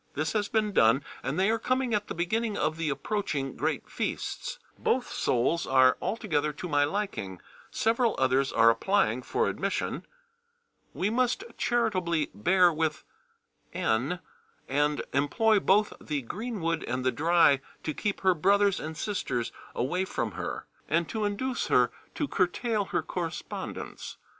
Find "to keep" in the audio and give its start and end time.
17.83-18.21